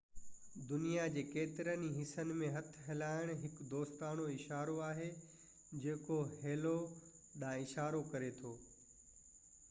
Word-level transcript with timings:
دنيا 0.69 1.01
جي 1.15 1.23
ڪيترن 1.31 1.81
ئي 1.87 1.89
حصن 1.97 2.31
۾ 2.37 2.47
هٿ 2.55 2.71
هلائڻ 2.85 3.31
هڪ 3.43 3.67
دوستاڻو 3.73 4.25
اشارو 4.37 4.77
آهي 4.85 5.09
جيڪو 5.83 6.17
هيلو 6.45 6.73
ڏانهن 7.43 7.67
اشارو 7.67 8.01
ڪري 8.15 8.31
ٿو 8.39 8.55